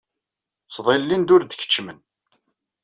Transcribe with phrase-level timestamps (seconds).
[0.65, 1.99] Ttḍillin-d ur d-keččemen.